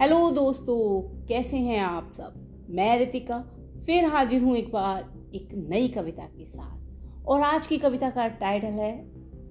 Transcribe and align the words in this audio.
Hello 0.00 0.30
दोस्तों, 0.30 1.00
कैसे 1.26 1.56
हैं 1.56 1.80
आप 1.80 2.10
सब? 2.12 2.32
मैं 2.70 2.98
रितिका, 2.98 3.38
फिर 3.86 4.04
हाजिर 4.04 4.42
हूँ 4.42 4.56
एक 4.56 4.70
बार 4.72 5.30
एक 5.34 5.48
नई 5.70 5.88
कविता 5.88 6.22
के 6.22 6.44
साथ। 6.44 7.26
और 7.26 7.42
आज 7.42 7.66
की 7.66 7.78
कविता 7.78 8.10
का 8.10 8.26
टाइटल 8.28 8.72
है 8.72 8.90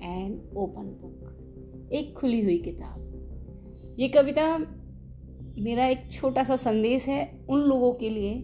एन 0.03 0.51
ओपन 0.57 0.91
बुक 1.01 1.89
एक 1.93 2.13
खुली 2.17 2.41
हुई 2.41 2.57
किताब। 2.57 3.95
ये 3.99 4.07
कविता 4.07 4.57
मेरा 5.59 5.87
एक 5.87 6.11
छोटा 6.11 6.43
सा 6.43 6.55
संदेश 6.55 7.07
है 7.07 7.45
उन 7.49 7.61
लोगों 7.61 7.91
के 7.93 8.09
लिए 8.09 8.35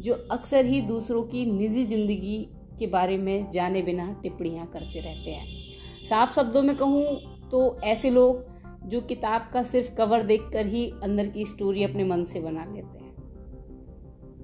जो 0.00 0.14
अक्सर 0.30 0.64
ही 0.64 0.80
दूसरों 0.80 1.22
की 1.22 1.46
निजी 1.52 1.84
ज़िंदगी 1.84 2.38
के 2.78 2.86
बारे 2.86 3.16
में 3.16 3.50
जाने 3.50 3.82
बिना 3.82 4.12
टिप्पणियाँ 4.22 4.66
करते 4.66 5.00
रहते 5.00 5.30
हैं। 5.30 6.06
साफ़ 6.06 6.34
शब्दों 6.34 6.62
में 6.62 6.76
कहूँ 6.76 7.04
तो 7.50 7.78
ऐसे 7.84 8.10
लोग 8.10 8.57
जो 8.84 9.00
किताब 9.00 9.50
का 9.52 9.62
सिर्फ़ 9.62 9.94
कवर 9.94 10.22
देखकर 10.22 10.66
ही 10.66 10.92
अंदर 11.02 11.26
की 11.26 11.44
स्टोरी 11.44 11.84
अपने 11.84 12.04
मन 12.04 12.24
से 12.24 12.40
बना 12.40 12.64
लेते 12.64 12.98
हैं। 12.98 13.06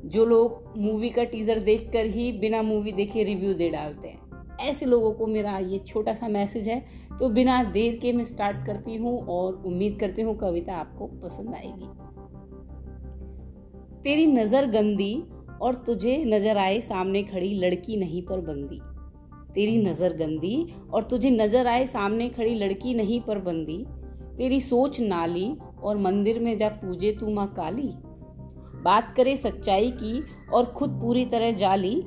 जो 0.04 0.24
लोग 0.24 0.74
मूवी 0.76 1.10
का 1.10 1.24
टीजर 1.24 1.58
देखकर 1.58 2.06
ही 2.06 2.32
बिना 2.32 2.62
मूवी 2.62 2.92
देखे 2.92 3.22
रिव्यू 3.22 3.54
दे 3.54 3.70
डालते 3.70 4.08
हैं। 4.08 4.22
ऐसे 4.60 4.86
लोगों 4.86 5.12
को 5.12 5.26
मेरा 5.26 5.58
ये 5.58 5.78
छोटा 5.78 6.14
सा 6.14 6.28
मैसेज 6.28 6.68
है। 6.68 6.84
तो 7.18 7.28
बिना 7.28 7.62
देर 7.64 7.96
के 7.96 8.12
मैं 8.12 8.24
स्टार्ट 8.24 8.66
करती 8.66 8.96
हूँ 8.96 9.18
और 9.26 9.62
उम्मीद 9.66 9.98
करती 10.00 10.22
हूँ 10.22 10.36
कविता 10.38 10.74
आपको 10.74 11.06
पसंद 11.06 11.54
आएगी। 11.54 11.88
तेरी 14.02 14.26
नज़र 14.26 14.66
गंदी 14.66 15.14
और 15.62 15.74
तुझे 15.74 16.16
नज़र 16.24 16.58
आए 16.58 16.80
सामने 16.80 17.22
खड़ी 17.22 17.54
लड़की 17.54 17.96
नहीं 17.96 18.22
पर 18.22 18.40
बंदी। 18.40 18.80
तेरी 19.54 19.76
नज़र 19.82 20.12
गंदी 20.12 20.66
और 20.92 21.02
तुझे 21.02 21.30
नज़र 21.30 21.66
आए 21.66 21.86
सामने 21.86 22.28
खड़ी 22.28 22.54
लड़की 22.54 22.94
नहीं 22.94 23.20
पर 23.20 23.38
बंदी। 23.38 23.84
तेरी 24.38 24.60
सोच 24.60 25.00
नाली 25.00 25.56
और 25.82 25.96
मंदिर 25.96 26.38
में 26.40 26.56
जा 26.58 26.68
पूजे 26.68 27.12
तू 27.12 27.30
माँ 27.30 27.46
काली। 27.56 27.90
बात 28.82 29.14
करे 29.16 29.36
सच्चाई 29.36 29.90
की 29.90 30.24
और 30.54 30.64
खुद 30.64 30.90
पूरी 30.90 31.24
तरह 31.24 31.50
जाली। 31.50 32.02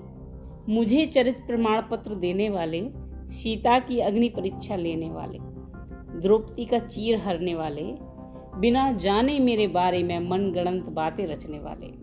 मुझे 0.69 1.05
चरित्र 1.05 1.45
प्रमाण 1.47 1.81
पत्र 1.91 2.15
देने 2.15 2.49
वाले, 2.49 2.81
सीता 3.29 3.79
की 3.79 3.99
अग्नि 3.99 4.29
परीक्षा 4.29 4.75
लेने 4.75 5.09
वाले, 5.09 5.37
द्रौपदी 6.21 6.65
का 6.65 6.79
चीर 6.79 7.17
हरने 7.17 7.55
वाले, 7.55 7.83
बिना 8.59 8.91
जाने 8.91 9.39
मेरे 9.39 9.67
बारे 9.67 10.03
में 10.03 10.19
मन 10.19 10.51
गणंत 10.51 10.85
बातें 10.85 11.25
रचने 11.27 11.59
वाले। 11.59 11.93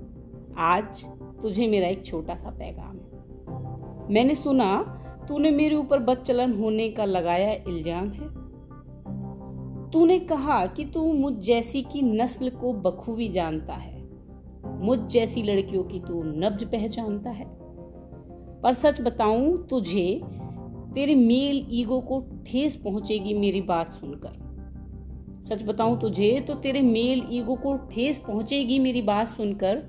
आज 0.56 1.05
तुझे 1.42 1.66
मेरा 1.69 1.88
एक 1.88 2.05
छोटा 2.06 2.34
सा 2.34 2.50
पैगाम 2.50 2.97
है। 2.97 4.12
मैंने 4.14 4.34
सुना, 4.34 4.77
तूने 5.28 5.50
मेरे 5.50 5.77
ऊपर 5.77 5.98
बदचलन 5.98 6.53
होने 6.53 6.88
का 6.91 7.05
लगाया 7.05 7.53
इल्ज़ाम 7.53 8.09
है। 8.09 8.44
तूने 9.95 10.19
कहा 10.19 10.67
कि 10.67 10.84
तू 10.84 11.12
मुझ 11.12 11.34
जैसी 11.34 11.83
की 11.83 12.03
नस्ल 12.03 12.50
को 12.50 12.73
बखूबी 12.73 13.28
जानता 13.28 13.75
है। 13.75 14.05
मुझ 14.67 14.98
जैसी 14.98 15.42
लड़कियों 15.42 15.84
की 15.84 16.00
तू 16.00 16.23
नब्ज 16.23 16.64
पहचानता 16.64 17.31
है। 17.31 17.45
पर 18.61 18.72
सच 18.72 19.00
बताऊँ 19.00 19.67
तुझे, 19.67 20.20
तेरे 20.95 21.15
मेल 21.15 21.67
ईगो 21.70 22.00
को 22.00 22.25
ठेस 22.47 22.77
पहुंचेगी 22.77 23.34
मेरी 23.34 23.61
बात 23.61 23.92
सुनकर। 23.92 24.45
सच 25.45 25.62
बताऊँ 25.62 26.00
तुझे 26.00 26.41
तो 26.41 26.55
तेरे 26.55 26.81
मेल 26.81 27.27
ईगो 27.31 27.55
को 27.55 27.77
ठेस 27.77 28.19
पहुंचेगी 28.19 28.78
मेरी 28.78 29.03
बात 29.03 29.28
सुनकर। 29.28 29.83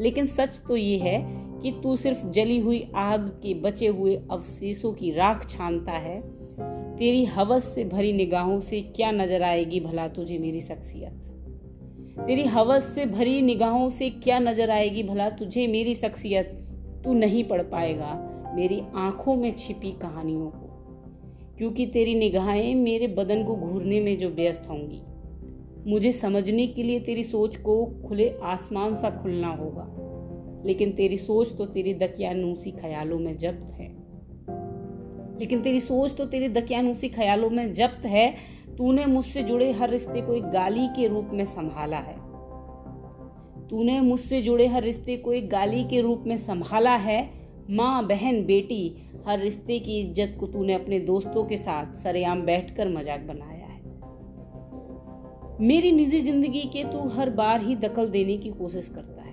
लेकिन 0.00 0.26
सच 0.26 0.62
तो 0.68 0.76
ये 0.76 0.96
है 0.96 1.46
कि 1.62 1.70
तू 1.70 1.96
सिर्फ़ 1.96 2.26
जली 2.26 2.58
हुई 2.58 2.92
आग 2.96 3.20
के 3.20 3.54
बचे 3.54 3.86
हुए 3.86 4.16
अवशेषों 4.30 4.92
की 4.92 5.10
राख 5.10 5.48
छानता 5.48 5.92
है 5.92 6.45
तेरी 6.98 7.24
हवस 7.24 7.64
से 7.74 7.84
भरी 7.84 8.12
निगाहों 8.12 8.58
से 8.60 8.80
क्या 8.96 9.10
नज़र 9.10 9.42
आएगी 9.42 9.80
भला 9.80 10.06
तुझे 10.08 10.38
मेरी 10.38 10.60
शख्सियत? 10.60 11.12
तेरी 12.26 12.44
हवस 12.44 12.84
से 12.94 13.04
भरी 13.06 13.40
निगाहों 13.42 13.88
से 13.90 14.08
क्या 14.10 14.38
नज़र 14.38 14.70
आएगी 14.70 15.02
भला 15.02 15.28
तुझे 15.30 15.66
मेरी 15.66 15.94
शख्सियत? 15.94 16.46
तू 17.04 17.14
नहीं 17.14 17.42
पढ़ 17.44 17.62
पाएगा 17.62 18.12
मेरी 18.56 18.80
आँखों 18.96 19.34
में 19.36 19.50
छिपी 19.56 19.90
कहानियों 19.92 20.46
को, 20.50 20.66
क्योंकि 21.58 21.86
तेरी 21.86 22.14
निगाहें 22.14 22.74
मेरे 22.74 23.06
बदन 23.06 23.44
को 23.44 23.56
घूरने 23.56 24.00
में 24.00 24.16
जो 24.18 24.28
व्यस्त 24.30 24.66
होंगी। 24.70 25.02
मुझे 25.90 26.12
समझने 26.12 26.66
के 26.66 26.82
लिए 26.82 27.00
तेरी 27.00 27.22
सोच 27.24 27.56
को 27.56 27.84
खुले 28.08 28.28
आसमान 28.44 28.94
सा 28.94 29.10
खुलना 29.12 29.48
होगा, 29.48 29.86
लेकिन 30.66 30.92
तेरी 30.92 31.16
सोच 31.16 31.52
तो 31.52 31.66
तेरी 31.66 31.94
दकियानूसी 31.94 32.70
ख्यालों 32.70 33.18
में 33.18 33.36
जब्त 33.36 33.72
है। 33.72 34.05
लेकिन 35.38 35.60
तेरी 35.60 35.80
सोच 35.80 36.16
तो 36.16 36.24
तेरे 36.24 36.48
दकियानुसी 36.50 37.08
ख्यालों 37.08 37.50
में 37.50 37.72
जब्त 37.74 38.06
है। 38.06 38.28
तूने 38.78 39.06
मुझसे 39.06 39.42
जुड़े 39.42 39.70
हर 39.72 39.90
रिश्ते 39.90 40.20
को 40.20 40.34
एक 40.34 40.44
गाली 40.44 40.86
के 40.96 41.06
रूप 41.08 41.30
में 41.32 41.44
संभाला 41.44 41.98
है। 41.98 42.14
तूने 43.68 44.00
मुझसे 44.00 44.40
जुड़े 44.42 44.66
हर 44.66 44.82
रिश्ते 44.82 45.16
को 45.16 45.32
एक 45.32 45.48
गाली 45.50 45.82
के 45.84 46.00
रूप 46.00 46.24
में 46.26 46.36
संभाला 46.38 46.94
है। 46.96 47.18
माँ, 47.70 48.06
बहन, 48.06 48.44
बेटी, 48.44 48.96
हर 49.26 49.38
रिश्ते 49.38 49.78
की 49.78 49.98
इज़्ज़त 50.00 50.36
को 50.40 50.46
तूने 50.46 50.74
अपने 50.74 50.98
दोस्तों 51.00 51.44
के 51.44 51.56
साथ 51.56 51.94
सरेआम 51.96 52.42
बैठकर 52.42 52.88
मज़ाक 52.88 53.20
बनाया 53.20 53.66
है। 53.66 53.80
मेरी 55.60 55.92
निजी 55.92 56.20
ज़िंदगी 56.20 56.62
के 56.72 56.84
तू 56.84 57.08
हर 57.08 57.30
बार 57.30 57.62
ही 57.62 57.76
दखल 57.76 58.08
देने 58.08 58.36
की 58.36 58.50
कोशिश 58.50 58.88
करता 58.88 59.22
है। 59.22 59.25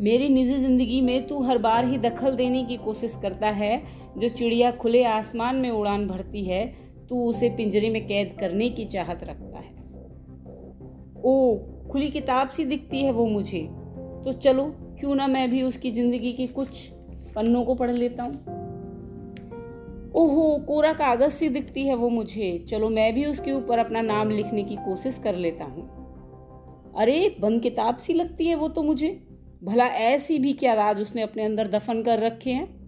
मेरी 0.00 0.28
निजी 0.28 0.54
ज़िंदगी 0.54 1.00
में 1.00 1.26
तू 1.26 1.42
हर 1.42 1.58
बार 1.58 1.84
ही 1.84 1.98
दखल 1.98 2.36
देने 2.36 2.64
की 2.64 2.76
कोशिश 2.76 3.18
करता 3.22 3.46
है। 3.46 3.82
जो 4.18 4.28
चिड़िया 4.28 4.70
खुले 4.70 5.04
आसमान 5.04 5.56
में 5.56 5.70
उड़ान 5.70 6.08
भरती 6.08 6.44
है, 6.44 6.74
तू 7.08 7.24
उसे 7.24 7.50
पिंजरे 7.50 7.90
में 7.90 8.06
कैद 8.06 8.36
करने 8.40 8.70
की 8.70 8.84
चाहत 8.84 9.24
रखता 9.24 9.58
है। 9.58 9.74
ओ, 11.24 11.58
खुली 11.90 12.10
किताब 12.10 12.48
सी 12.48 12.64
दिखती 12.64 12.98
है 12.98 13.10
वो 13.10 13.26
मुझे। 13.26 13.68
तो 14.24 14.32
चलो, 14.32 14.64
क्यों 15.00 15.14
ना 15.14 15.26
मैं 15.26 15.50
भी 15.50 15.62
उसकी 15.62 15.90
ज़िंदगी 15.90 16.32
के 16.32 16.46
कुछ 16.46 16.88
पन्नों 17.34 17.64
को 17.64 17.74
पढ़ 17.74 17.90
लेता 17.90 18.22
हूँ। 18.22 18.34
ओहो, 20.14 20.64
कोरा 20.68 20.92
कागज़ 20.92 21.30
सी 21.30 21.48
दिखती 21.48 21.86
है 21.86 21.94
वो 21.94 22.08
मुझे। 22.08 22.64
चलो, 22.68 22.88
मैं 22.88 23.14
भी 23.14 23.24
उसके 23.24 23.52
ऊपर 23.52 23.78
अपना 23.78 24.00
नाम 24.00 24.30
लिखने 24.30 24.64
की 24.64 24.76
कोशिश 24.76 25.20
कर 25.24 25.34
लेता 25.34 25.64
हूँ। 25.64 25.88
अरे, 26.96 27.36
बंद 27.40 27.62
किताब 27.62 27.96
सी 27.96 28.12
लगती 28.12 28.46
है 28.46 28.54
वो 28.54 28.68
तो 28.68 28.82
मुझे। 28.82 29.29
भला 29.64 29.86
ऐसी 29.86 30.38
भी 30.38 30.52
क्या 30.52 30.74
राज 30.74 31.00
उसने 31.00 31.22
अपने 31.22 31.44
अंदर 31.44 31.68
दफन 31.68 32.02
कर 32.02 32.18
रखे 32.18 32.50
हैं? 32.50 32.80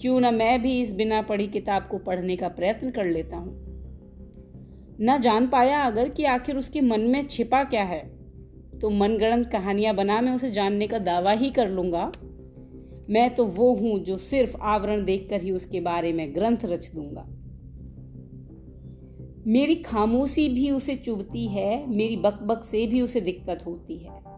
क्यों 0.00 0.20
ना 0.20 0.30
मैं 0.30 0.62
भी 0.62 0.80
इस 0.80 0.92
बिना 0.92 1.22
पढ़ी 1.22 1.46
किताब 1.46 1.88
को 1.90 1.98
पढ़ने 1.98 2.36
का 2.36 2.48
प्रयत्न 2.48 2.90
कर 2.90 3.04
लेता 3.04 3.36
हूँ? 3.36 3.70
न 5.00 5.18
जान 5.20 5.46
पाया 5.46 5.82
अगर 5.82 6.08
कि 6.08 6.24
आखिर 6.24 6.56
उसके 6.56 6.80
मन 6.80 7.00
में 7.00 7.26
छिपा 7.26 7.64
क्या 7.64 7.82
है? 7.82 8.20
तो 8.80 8.90
मनगणन 8.90 9.44
कहानियाँ 9.44 9.94
बना 9.94 10.20
मैं 10.20 10.32
उसे 10.32 10.50
जानने 10.50 10.86
का 10.86 10.98
दावा 10.98 11.32
ही 11.32 11.50
कर 11.50 11.68
लूँगा। 11.68 12.12
मैं 13.10 13.34
तो 13.34 13.44
वो 13.44 13.74
हूँ 13.74 13.98
जो 13.98 14.16
सिर्फ़ 14.16 14.56
आवरण 14.60 15.04
देखकर 15.04 15.42
ही 15.42 15.50
उसके 15.50 15.80
बारे 15.80 16.12
में 16.12 16.34
ग्रंथ 16.34 16.58
रच 16.64 16.90
दूँगा। 16.94 17.28
मेरी 19.46 19.74
खामोशी 19.74 20.48
भी 20.48 20.70
उसे 20.70 20.96
चुभती 20.96 21.46
है, 21.46 21.90
मेरी 21.90 22.16
बकबक 22.16 22.64
से 22.64 22.86
भी 22.86 23.00
उसे 23.00 23.20
दिक्कत 23.20 23.66
होती 23.66 23.96
है। 23.96 24.30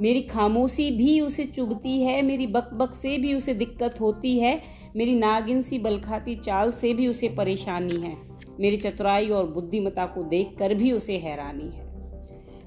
मेरी 0.00 0.20
खामोशी 0.22 0.90
भी 0.90 1.20
उसे 1.20 1.44
चुभती 1.46 2.00
है, 2.02 2.20
मेरी 2.22 2.46
बकबक 2.46 2.94
से 2.94 3.16
भी 3.18 3.34
उसे 3.34 3.54
दिक्कत 3.54 4.00
होती 4.00 4.38
है, 4.38 4.60
मेरी 4.96 5.14
नागिन 5.14 5.62
सी 5.62 5.78
बलखाती 5.78 6.36
चाल 6.36 6.72
से 6.72 6.92
भी 6.94 7.08
उसे 7.08 7.28
परेशानी 7.28 7.96
है, 7.96 8.16
मेरी 8.60 8.76
चतुराई 8.76 9.28
और 9.28 9.46
बुद्धिमता 9.46 10.06
को 10.06 10.22
देख 10.22 10.54
कर 10.58 10.74
भी 10.74 10.92
उसे 10.92 11.18
हैरानी 11.18 11.70
है। 11.70 11.88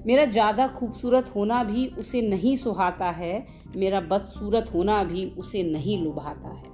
मेरा 0.06 0.24
ज़्यादा 0.24 0.66
खूबसूरत 0.68 1.32
होना 1.36 1.62
भी 1.64 1.86
उसे 1.98 2.22
नहीं 2.22 2.56
सुहाता 2.56 3.10
है, 3.10 3.46
मेरा 3.76 4.00
बदसूरत 4.00 4.70
होना 4.74 5.02
भी 5.04 5.24
उसे 5.38 5.62
नहीं 5.62 6.02
लुभाता 6.04 6.48
है। 6.48 6.72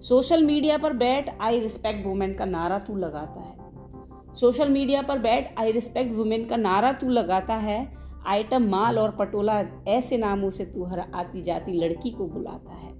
सोशल 0.00 0.42
मीडिया 0.44 0.78
पर 0.78 0.92
बैठ 0.92 1.30
आई 1.40 1.60
रिस्पेक्ट 1.60 2.06
वुमेन 2.06 2.34
का 2.34 2.44
नारा 2.44 2.78
तू 2.78 2.96
लगाता 2.96 3.40
है। 3.40 4.34
सोशल 4.34 4.68
मीडिया 4.68 5.02
पर 5.02 5.18
बैठ 5.18 5.60
आई 5.60 5.70
रिस्पेक्ट 5.70 6.12
वुमेन 6.12 6.44
का 6.44 6.56
नारा 6.56 6.92
तू 6.92 7.08
लगाता 7.08 7.54
है 7.56 7.78
आइटम 8.26 8.68
माल 8.68 8.98
और 8.98 9.10
पटोला 9.10 9.64
ऐसे 9.88 10.16
नामों 10.16 10.50
से 10.50 10.64
तू 10.64 10.84
हर 10.84 11.00
आती 11.00 11.42
जाती 11.42 11.72
लड़की 11.72 12.10
को 12.10 12.26
बुलाता 12.26 12.72
है। 12.72 12.94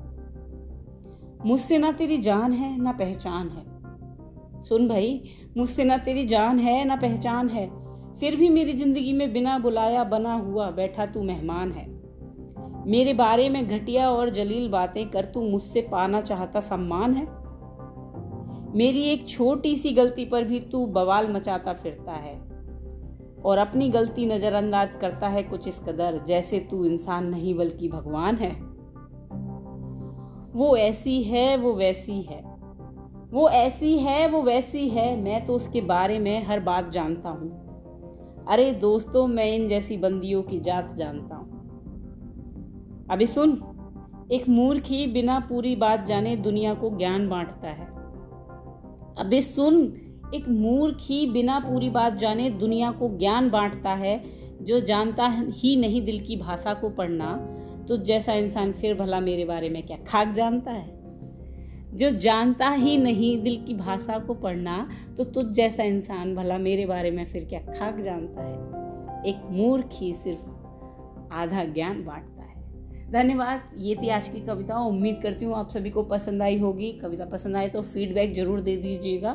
मुझसे 1.47 1.79
ना 1.79 1.93
तेरी 1.93 2.19
जान 2.19 2.53
है, 2.53 2.83
ना 2.83 2.93
पहचान 2.93 3.49
है। 3.49 3.75
सुन 4.63 4.89
भाई, 4.89 5.25
मुझसे 5.57 5.85
ना 5.85 5.97
तेरी 5.97 6.25
जान 6.25 6.59
है, 6.59 6.85
ना 6.85 6.97
पहचान 6.97 7.49
है। 7.49 7.85
फिर 8.15 8.37
भी 8.37 8.49
मेरी 8.49 8.73
ज़िंदगी 8.73 9.13
में 9.13 9.33
बिना 9.33 9.59
बुलाया 9.59 10.05
बना 10.05 10.35
हुआ 10.35 10.71
बैठा 10.71 11.07
तू 11.07 11.23
मेहमान 11.23 11.73
है। 11.73 11.87
मेरे 12.87 13.15
बारे 13.15 13.49
में 13.49 13.69
घटिया 13.69 14.11
और 14.11 14.31
जलील 14.31 14.69
बातें 14.69 15.11
कर 15.11 15.25
तू 15.25 15.43
मुझसे 15.43 15.81
पाना 15.81 16.21
चाहता 16.21 16.61
सम्मान 16.61 17.15
है। 17.15 17.45
मेरी 18.77 19.03
एक 19.03 19.29
छोटी 19.29 19.77
सी 19.77 19.91
गलती 19.91 20.25
पर 20.25 20.45
भी 20.45 20.61
तू 20.61 20.87
बवाल 20.87 21.33
मचाता 21.33 21.73
फिरता 21.73 22.13
है। 22.13 22.54
और 23.45 23.59
अपनी 23.59 23.89
गलती 23.89 24.27
नजरअंदाज 24.27 24.95
करता 24.95 25.29
है 25.29 25.43
कुछ 25.43 25.69
इस 25.69 25.79
कदर, 25.79 26.25
जैसे 26.27 26.59
तू 26.59 26.85
इंसान 26.85 27.27
नहीं 27.27 27.55
बल्कि 27.55 27.89
भगवान 27.89 28.37
है। 28.37 28.75
वो 30.53 30.77
ऐसी 30.77 31.23
है, 31.23 31.57
वो 31.57 31.73
वैसी 31.73 32.23
है। 32.23 32.55
वो 33.33 33.49
ऐसी 33.49 33.99
है, 33.99 34.29
वो 34.29 34.43
वैसी 34.43 34.89
है, 34.89 35.23
मैं 35.23 35.47
तो 35.47 35.55
उसके 35.55 35.81
बारे 35.81 36.19
में 36.19 36.45
हर 36.45 36.61
बात 36.61 36.91
जानता 36.91 37.29
हूँ। 37.29 37.65
अरे 38.49 38.73
दोस्तों, 38.73 39.27
मैं 39.27 39.47
इन 39.47 39.69
जैसी 39.69 39.97
बंदियों 39.97 40.43
की 40.43 40.61
जात 40.61 40.95
जानता 40.95 41.37
हूँ। 41.37 41.55
अभी 43.11 43.27
सुन, 43.27 43.63
एक 44.33 44.49
मूर्ख 44.49 44.83
ही 44.85 45.07
बिना 45.07 45.41
पूरी 45.41 45.77
बात 45.77 46.07
जाने 46.07 46.37
दुनिया 46.37 46.75
को 46.75 46.91
ज्ञान 46.91 47.29
बांटता 47.29 47.69
है। 47.69 47.87
अभी 49.19 49.43
सुन 49.43 49.93
एक 50.35 50.49
मूर्ख 50.49 50.97
ही 51.01 51.27
बिना 51.27 51.59
पूरी 51.61 51.91
बात 51.91 52.17
जाने 52.17 52.49
दुनिया 52.51 52.91
को 52.91 53.09
ज्ञान 53.19 53.51
बांटता 53.51 53.91
है, 53.91 54.23
जो 54.63 54.81
जानता 54.81 55.27
ही 55.53 55.77
नहीं 55.77 56.05
दिल 56.05 56.19
की 56.21 56.37
भाषा 56.37 56.75
को 56.75 56.89
पढ़ना 56.89 57.35
तो 57.89 57.97
जैसा 57.97 58.33
इंसान 58.33 58.73
फिर 58.73 58.95
भला 58.95 59.21
मेरे 59.21 59.45
बारे 59.45 59.69
में 59.69 59.83
क्या 59.83 59.97
खाक 60.07 60.33
जानता 60.35 60.71
है? 60.71 60.93
जो 61.95 62.11
जानता 62.11 62.69
ही 62.71 62.97
नहीं 62.97 63.43
दिल 63.43 63.57
की 63.67 63.75
भाषा 63.75 64.19
को 64.19 64.35
पढ़ना 64.35 64.77
तो 65.17 65.25
तुझ 65.25 65.47
जैसा 65.47 65.83
इंसान 65.83 66.35
भला 66.35 66.59
मेरे 66.59 66.87
बारे 66.87 67.11
में 67.11 67.25
फिर 67.25 67.45
क्या 67.45 67.61
खाक 67.61 68.01
जानता 68.01 68.43
है? 68.43 69.23
एक 69.27 69.43
मूर्ख 69.51 69.91
ही 69.93 70.13
सिर्फ़ 70.15 71.35
आधा 71.35 71.65
ज्ञान 71.65 72.05
बांटता 72.05 72.43
है। 72.43 73.13
धन्यवाद, 73.13 73.69
ये 73.77 73.95
थी 73.95 74.09
आज 74.09 74.29
की 74.29 74.41
कविता। 74.41 74.79
उम्मीद 74.79 75.21
करती 75.23 75.45
हूँ 75.45 75.55
आप 75.55 75.69
सभी 75.69 75.91
को 75.91 76.03
पसंद 76.03 76.43
आई 76.43 76.59
होगी। 76.59 76.91
कविता 76.93 77.25
पसंद 77.25 77.57
आए 77.57 77.69
तो 77.69 77.83
फीडबैक 77.83 78.35
ज़रूर 78.35 78.61
दे 78.61 78.77
दीजिएगा। 78.77 79.33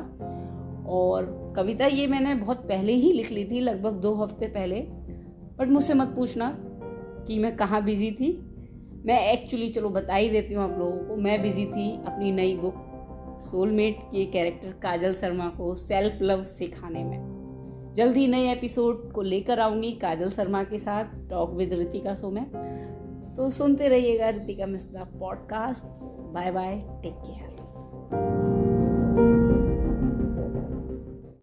और 0.90 1.52
कविता 1.56 1.86
ये 1.86 2.06
मैंने 2.06 2.34
बहुत 2.34 2.58
पहले 2.58 2.92
ही 2.92 3.12
लिख 3.12 3.30
ली 3.30 3.44
थी, 3.44 3.60
लगभग 3.60 3.92
दो 3.92 4.14
हफ़्ते 4.14 4.46
पहले। 4.46 4.80
बट 5.58 5.68
मुझसे 5.68 5.94
मत 5.94 6.12
पूछना 6.16 6.50
कि 7.26 7.38
मैं 7.38 7.56
कहाँ 7.56 7.82
बिज़ी 7.84 8.10
थी। 8.10 8.32
मैं 9.06 9.20
एक्चुअली 9.32 9.68
चलो 9.68 9.88
बता 9.88 10.14
ही 10.14 10.28
देती 10.28 10.54
हूँ 10.54 10.64
आप 10.64 10.78
लोगों 10.78 10.98
को, 10.98 11.16
मैं 11.16 11.42
बिज़ी 11.42 11.66
थी 11.66 11.90
अपनी 11.96 12.32
नई 12.32 12.56
बुक 12.56 12.86
सोलमेट 13.40 13.98
के 14.02 14.24
कैरेक्टर 14.26 14.72
काजल 14.72 15.14
शर्मा 15.14 15.48
को 15.48 15.74
सेल्फ 15.74 16.18
लव 16.22 16.44
सिखाने 16.44 17.04
में। 17.04 17.94
जल्द 17.96 18.16
ही 18.16 18.26
नए 18.28 18.52
एपिसोड 18.52 19.10
को 19.12 19.22
लेकर 19.22 19.60
आऊँगी 19.60 19.92
काजल 19.92 20.30
शर्मा 20.30 20.62
के 20.62 20.78
साथ 20.78 21.04
टॉक 21.30 21.54
विद 21.54 21.72
रितिका 21.72 22.14
शो 22.14 22.30
में 22.30 22.44
तो 23.36 23.50
सुनते 23.50 23.88
रहिएगा 23.88 24.28
Ritika 24.28 24.66
Mishra 24.66 25.04
podcast 25.18 26.02
bye 26.34 26.50
bye 26.50 26.76
take 27.02 27.14
care 27.16 27.49